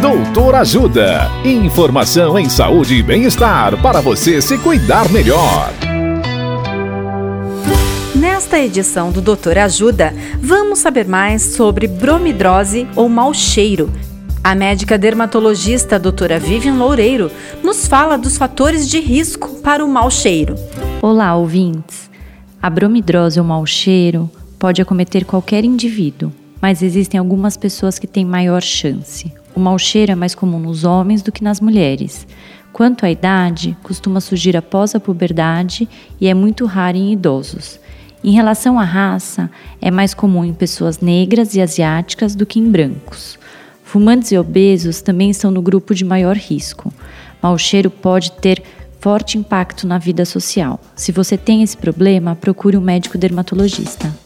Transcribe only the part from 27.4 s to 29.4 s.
pessoas que têm maior chance.